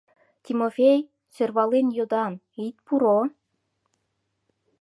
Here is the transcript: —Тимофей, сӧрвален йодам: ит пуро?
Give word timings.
—Тимофей, 0.43 0.99
сӧрвален 1.33 1.87
йодам: 1.97 2.33
ит 2.65 2.75
пуро? 2.85 3.19